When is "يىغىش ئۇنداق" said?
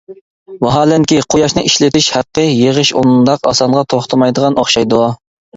2.63-3.47